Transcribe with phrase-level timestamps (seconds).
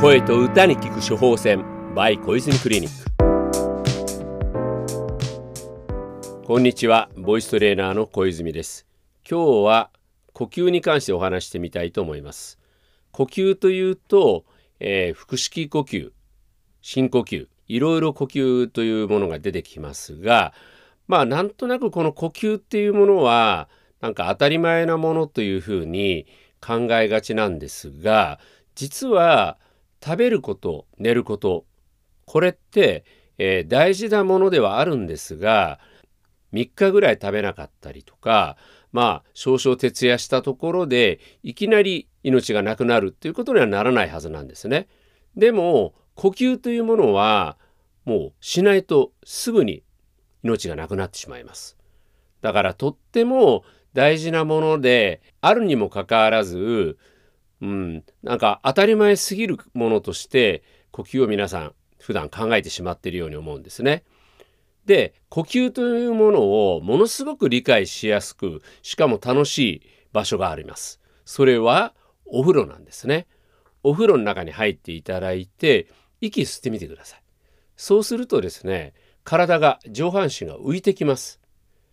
[0.00, 1.62] 声と歌に聞く処方箋
[1.94, 3.10] by 小泉クリニック。
[6.46, 8.86] こんにちはボイストレーナーの小泉です。
[9.30, 9.90] 今日は
[10.32, 12.58] 呼吸に関してお話してみたいと思います。
[13.10, 14.46] 呼吸というと、
[14.78, 16.10] えー、腹式呼吸
[16.80, 20.54] 深呼吸いろいろ呼吸というものが出てきますが
[21.08, 23.68] まあなんとなくこの呼吸っていうものは
[24.00, 26.26] なんか当たり前なものというふうに
[26.58, 28.40] 考えがちなんですが
[28.74, 29.58] 実は
[30.02, 31.64] 食べること寝ること
[32.24, 33.04] これって、
[33.38, 35.78] えー、大事なものではあるんですが
[36.52, 38.56] 3日ぐらい食べなかったりとか
[38.92, 44.88] まあ少々徹夜したところでいきなり命がなくなるっていうことにはならないはずなんですね。
[45.36, 47.56] でも呼吸というものは
[48.04, 49.84] もうしないとすぐに
[50.42, 51.76] 命がなくなってしまいます。
[52.40, 56.98] だからとっても大事なものであるにもかかわらず、
[57.60, 64.04] うん、なんか当たり前すぎるものとして呼吸を皆さん普段考えてしまっているように思うんですね。
[64.86, 71.00] で呼吸というものをものすごく理解しやすくしかも楽しい場所があります。
[71.24, 71.94] それは
[72.24, 73.26] お風呂なんですね。
[73.82, 75.86] お風呂の中に入っていただいて
[76.20, 77.22] 息吸ってみてください。
[77.76, 81.40] そうするとですね体が上半身が浮いてきます。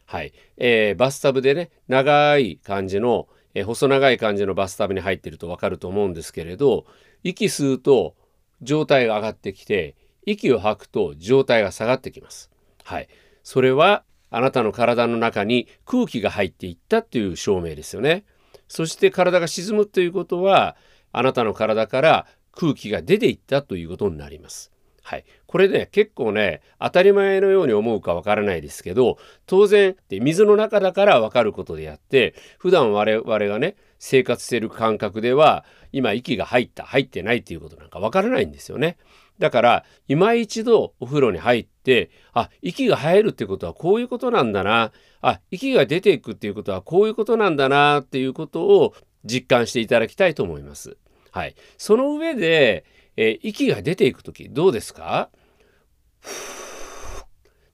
[0.06, 6.86] はい、えー、バスタブでね長い感じの、えー、細長い感じのバスタブに入ってるとわかると思うんですけれど
[7.24, 8.16] 息吸うと
[8.62, 9.96] 状態が上がってきて
[10.26, 12.50] 息を吐くと状態が下がってきます。
[12.84, 13.08] はい、
[13.44, 18.26] それはあなたの体の中に空気が入っていったっていう証明ですよね。
[18.68, 20.76] そして体が沈むということは
[21.14, 24.72] あなたの体から空気が出ていったということになります。
[25.08, 35.64] はい、これね結構ね当たり前のように思うかわからないですけど当然水の中だからわかることであって普段我々がね生活してる感覚では
[35.94, 38.98] 今息が入った入ってないっていうことなんかわからないんですよね。
[39.40, 44.92] だから今一度お風呂に入ってあ息が入るってことはこういうことなんだな
[45.22, 50.98] あ息が出ていくっていうことはこういうことなんだなっていうことを実感していただきたいと思います。
[51.32, 52.84] はい、その上で
[53.18, 55.30] えー、息が出ていく時どうですか？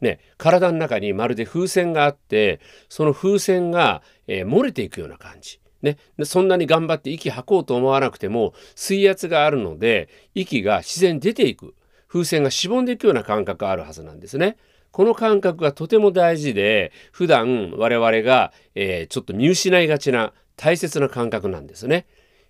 [0.02, 2.60] ね、体の中にまるで風船があって
[2.90, 5.60] その風船が、えー、漏れていくような感じ。
[5.82, 11.76] ね、そんなに頑張って息吐こうと思わなくても水圧があるので息が自然に出ていく
[12.08, 14.56] 風船がしぼんでいくような感覚があるはずなんですね。
[14.92, 22.06] この感覚がとても大事で普段我々が、えー、ちょっと見失いがちな大切な感覚なんですね。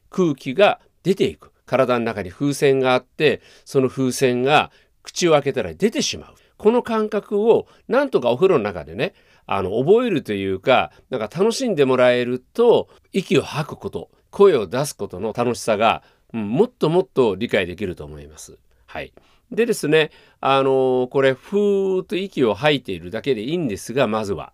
[0.10, 9.14] 空気が出ていく体の中に風船があってその風船が口を開けたら出てしまうこの感覚をなんとかお風呂の中でね
[9.46, 16.04] あの覚えるというかなんか楽しんでもらえると息を吐くこと声を出すことの楽しさが、
[16.34, 18.58] うん、もっともっと理解できると思います。
[18.86, 19.14] はい、
[19.52, 24.54] でですねあのこれふーっと息を吐いているだけでいいんですがまずは。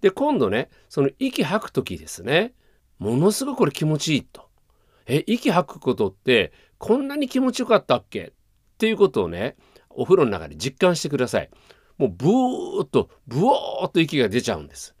[0.00, 2.54] で今度ねその息吐く時ですね
[2.98, 4.49] ものすごくこれ気持ちいいと。
[5.12, 8.22] え息吐くことってこんなに気持ちよかったっけ？
[8.22, 8.32] っ
[8.78, 9.56] ていうことをね
[9.88, 11.50] お風呂の中で実感してください。
[11.98, 14.94] もうブーッとブオーっと息が出ちゃうんです。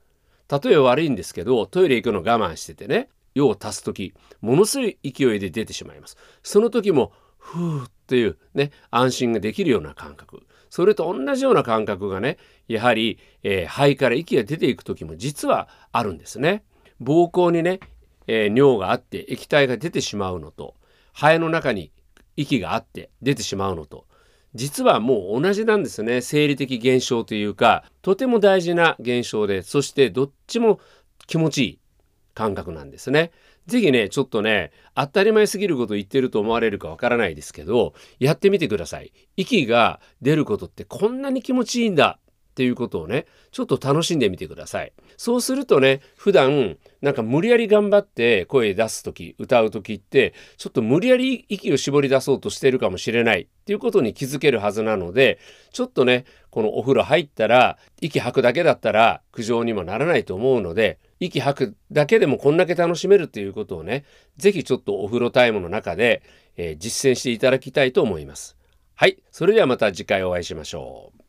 [0.50, 6.16] 例えば悪いんですけどトイレ行くの我慢しててね用を足す時ものすごい勢いで出てしまいます。
[6.42, 12.36] その時もふーっていうね安心ができるような感覚それと同じような感覚がね
[12.68, 16.64] やはり、えー、肺から息が出ていく時も実はあるんですね。
[17.00, 17.80] 膀胱にね
[18.26, 20.74] えー、尿があって液体が出てしまうのと
[21.12, 21.90] 肺の中に
[22.36, 24.06] 息があって出てしまうのと
[24.54, 30.80] 実はもう同じなんですね生理的現象というかとても大事な現象でそしてどっちも
[31.26, 31.78] 気持ちいい
[32.34, 33.32] 感覚なんですね。
[33.66, 39.12] 是非ねちょっとね当たり前すぎること言ってると思われるかわからないですけどやってみてください。
[39.36, 42.18] 息が出ることってこんなに気持ちいいんだ
[42.60, 55.38] っていうことをねちょっと楽しんでみてくださいそうするとね普段なんか無理やり頑張って声出す時歌う時ってちょっと無理やり息を絞り出そうとしてるかもしれないっていうことに気づけるはずなので
[55.72, 64.04] ちょっとねこのお風呂入ったら息吐くだけだったら苦情にもならないと思うので息吐くだけでもこんだけ楽しめるっていうことをね
[64.36, 66.22] 是非ちょっとお風呂タイムの中で、
[66.58, 68.58] えー、実践していただきたいと思います。
[68.96, 71.19] はい、それではまた次回お会いしましょう。